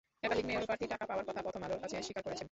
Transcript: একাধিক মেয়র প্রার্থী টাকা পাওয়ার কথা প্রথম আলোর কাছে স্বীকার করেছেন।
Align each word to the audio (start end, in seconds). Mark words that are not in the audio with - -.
একাধিক 0.25 0.45
মেয়র 0.49 0.65
প্রার্থী 0.67 0.85
টাকা 0.93 1.05
পাওয়ার 1.09 1.27
কথা 1.29 1.41
প্রথম 1.45 1.61
আলোর 1.65 1.81
কাছে 1.83 1.95
স্বীকার 2.07 2.23
করেছেন। 2.27 2.39